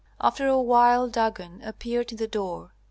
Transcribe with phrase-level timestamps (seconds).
[0.19, 2.73] After awhile Dagon appeared in the door.